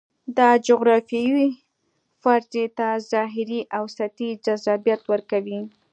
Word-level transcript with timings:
دا 0.37 0.49
جغرافیوي 0.67 1.49
فرضیې 2.21 2.65
ته 2.77 2.87
ظاهري 3.11 3.61
او 3.77 3.83
سطحي 3.97 4.29
جذابیت 4.45 5.01
ورکوي. 5.11 5.59